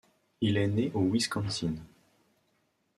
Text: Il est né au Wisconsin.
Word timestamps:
Il 0.41 0.57
est 0.57 0.65
né 0.67 0.89
au 0.95 1.01
Wisconsin. 1.11 1.75